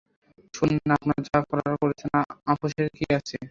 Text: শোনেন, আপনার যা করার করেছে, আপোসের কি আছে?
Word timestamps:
শোনেন, 0.53 0.87
আপনার 0.97 1.17
যা 1.27 1.37
করার 1.49 1.73
করেছে, 1.81 2.05
আপোসের 2.47 2.87
কি 2.95 3.05
আছে? 3.17 3.37